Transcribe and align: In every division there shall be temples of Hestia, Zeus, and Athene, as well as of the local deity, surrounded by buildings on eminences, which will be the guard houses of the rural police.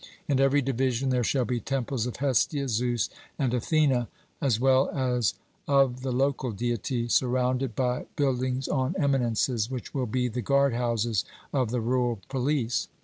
In 0.27 0.39
every 0.39 0.63
division 0.63 1.09
there 1.11 1.23
shall 1.23 1.45
be 1.45 1.59
temples 1.59 2.07
of 2.07 2.15
Hestia, 2.15 2.67
Zeus, 2.69 3.07
and 3.37 3.53
Athene, 3.53 4.07
as 4.41 4.59
well 4.59 4.89
as 4.89 5.35
of 5.67 6.01
the 6.01 6.11
local 6.11 6.49
deity, 6.51 7.07
surrounded 7.07 7.75
by 7.75 8.07
buildings 8.15 8.67
on 8.67 8.95
eminences, 8.97 9.69
which 9.69 9.93
will 9.93 10.07
be 10.07 10.27
the 10.27 10.41
guard 10.41 10.73
houses 10.73 11.23
of 11.53 11.69
the 11.69 11.81
rural 11.81 12.19
police. 12.29 12.87